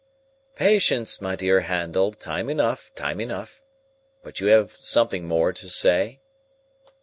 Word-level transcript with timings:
"Patience, 0.55 1.21
my 1.21 1.35
dear 1.35 1.59
Handel: 1.59 2.11
time 2.11 2.49
enough, 2.49 2.91
time 2.95 3.19
enough. 3.21 3.61
But 4.23 4.39
you 4.39 4.47
have 4.47 4.75
something 4.81 5.27
more 5.27 5.53
to 5.53 5.69
say?" 5.69 6.21